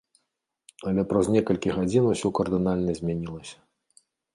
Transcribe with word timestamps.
Але 0.93 1.01
праз 1.11 1.29
некалькі 1.37 1.75
гадзін 1.77 2.03
усё 2.15 2.27
кардынальна 2.41 2.91
змянілася. 3.05 3.57